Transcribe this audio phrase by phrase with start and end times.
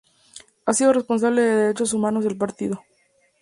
[0.65, 2.81] Ha sido responsable de Derechos Humanos del partido.